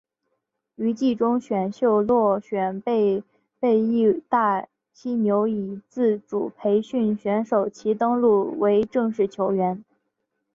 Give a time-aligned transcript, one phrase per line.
[0.77, 3.23] 于季中选秀落选被
[3.59, 9.85] 被义大犀牛以自主培训选手其登录为正式球员。